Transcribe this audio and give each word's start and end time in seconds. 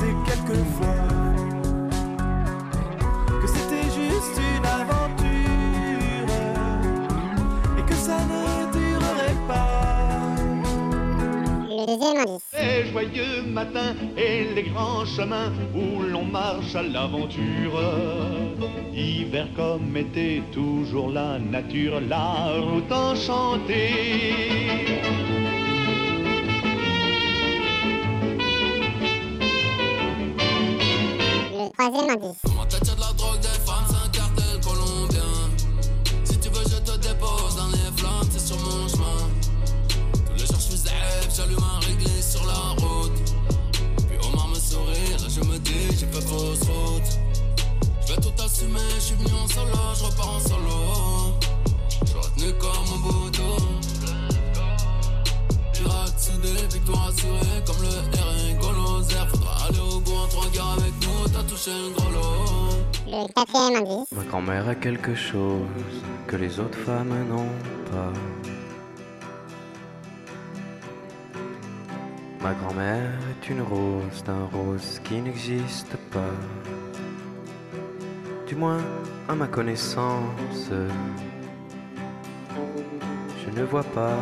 Disait 0.00 0.14
quelquefois 0.24 0.86
que 3.40 3.46
c'était 3.46 3.84
juste 3.84 4.40
une 4.56 4.66
aventure 4.66 6.28
et 7.78 7.82
que 7.82 7.94
ça 7.94 8.18
ne 8.24 8.72
durerait 8.72 9.40
pas. 9.48 10.34
Le 11.68 11.86
deuxième 11.86 12.18
indice. 12.18 12.50
Les 12.58 12.90
joyeux 12.90 13.42
matins 13.46 13.94
et 14.16 14.54
les 14.54 14.62
grands 14.64 15.04
chemins 15.04 15.52
où 15.74 16.02
l'on 16.02 16.24
marche 16.24 16.74
à 16.74 16.82
l'aventure. 16.82 17.80
Hiver 18.92 19.48
comme 19.56 19.96
été, 19.96 20.42
toujours 20.52 21.10
la 21.10 21.38
nature, 21.38 22.00
la 22.00 22.60
route 22.60 22.92
enchantée. 22.92 23.80
Le 31.90 31.96
troisième 31.96 32.22
indice. 32.22 32.38
Comment 32.44 32.66
t'as 32.68 32.78
de 32.78 33.00
la 33.00 33.12
drogue, 33.14 33.40
des 33.40 33.48
femmes, 33.48 33.84
c'est 33.88 33.96
un 33.96 34.08
cartel 34.10 34.60
colombien. 34.62 35.20
Si 36.24 36.38
tu 36.38 36.48
veux, 36.48 36.62
je 36.62 36.76
te 36.76 36.96
dépose 36.98 37.56
dans 37.56 37.66
les 37.68 37.98
flammes, 37.98 38.28
c'est 38.30 38.46
sur 38.46 38.58
mon 38.58 38.86
chemin. 38.86 39.28
Tous 39.88 40.32
les 40.34 40.46
jours, 40.46 40.56
je 40.56 40.62
suis 40.62 40.76
zèbre, 40.76 41.34
j'allume 41.34 41.58
un 41.58 41.80
réglé 41.80 42.22
sur 42.22 42.46
la 42.46 42.84
route. 42.84 43.32
Puis 44.08 44.18
Omar 44.28 44.48
me 44.48 44.54
sourit, 44.54 45.10
là 45.18 45.28
je 45.28 45.40
me 45.40 45.58
dis, 45.58 45.98
j'ai 45.98 46.06
fait 46.06 46.20
fausse 46.20 46.60
route. 46.60 47.18
Je 48.06 48.14
vais 48.14 48.20
tout 48.20 48.42
assumer, 48.42 48.78
je 48.96 49.00
suis 49.00 49.14
venu 49.16 49.32
en 49.34 49.48
solo, 49.48 49.76
je 49.98 50.04
repars 50.04 50.36
en 50.36 50.40
solo. 50.40 51.09
Le 61.66 63.26
quatrième 63.34 63.76
indice. 63.82 64.10
Ma 64.16 64.24
grand-mère 64.24 64.66
a 64.68 64.74
quelque 64.74 65.14
chose 65.14 65.66
que 66.26 66.36
les 66.36 66.58
autres 66.58 66.78
femmes 66.78 67.14
n'ont 67.28 67.52
pas. 67.92 68.12
Ma 72.40 72.54
grand-mère 72.54 73.12
est 73.30 73.50
une 73.50 73.60
rose 73.60 74.24
d'un 74.24 74.46
rose 74.54 75.02
qui 75.04 75.20
n'existe 75.20 75.96
pas. 76.10 76.32
Du 78.46 78.56
moins, 78.56 78.80
à 79.28 79.34
ma 79.34 79.46
connaissance, 79.46 80.70
je 83.44 83.50
ne 83.50 83.64
vois 83.66 83.84
pas. 83.84 84.16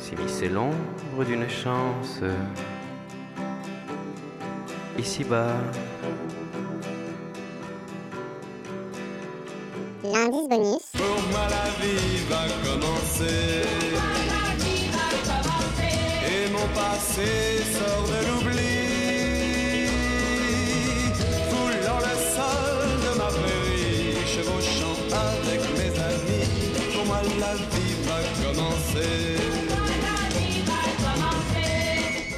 Si 0.00 0.16
c'est 0.26 0.48
l'ombre 0.48 1.24
d'une 1.24 1.48
chance, 1.48 2.20
ici-bas. 4.98 5.56
L'indice 10.02 10.48
bonus. 10.48 10.86
Pour 10.94 11.22
moi 11.30 11.46
la 11.50 11.66
vie 11.80 12.24
va 12.28 12.44
commencer? 12.64 13.62
Et 16.26 16.48
mon 16.50 16.68
passé 16.74 17.62
sort 17.76 18.06
de 18.08 18.18
l'oubli. 18.26 18.76
Foulant 21.50 22.00
le 22.00 22.14
sol 22.34 22.88
de 23.04 23.10
ma 23.18 23.28
prairie, 23.28 24.16
chevauchant 24.26 24.98
avec 25.12 25.60
mes 25.76 25.92
amis. 25.98 26.46
Pour 26.94 27.04
moi 27.06 27.20
la 27.38 27.54
vie 27.54 27.96
va 28.06 28.18
commencer? 28.42 29.69